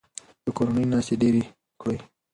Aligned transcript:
د 0.45 0.47
کورنۍ 0.57 0.85
ناستې 0.91 1.15
ډیرې 1.21 1.43
کړئ. 1.81 1.99